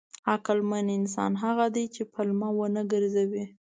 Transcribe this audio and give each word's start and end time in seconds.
عقلمن 0.33 0.85
انسان 0.99 1.31
هغه 1.43 1.65
دی 1.75 1.85
چې 1.95 2.01
پلمه 2.13 2.49
ونه 2.57 2.81
ګرځوي. 2.91 3.45